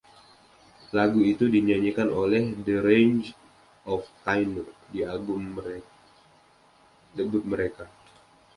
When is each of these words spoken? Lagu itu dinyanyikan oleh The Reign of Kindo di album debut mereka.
Lagu 0.97 1.21
itu 1.33 1.45
dinyanyikan 1.53 2.09
oleh 2.23 2.43
The 2.65 2.75
Reign 2.85 3.15
of 3.93 4.01
Kindo 4.25 4.65
di 4.91 4.99
album 5.13 5.41
debut 7.17 7.45
mereka. 7.53 7.85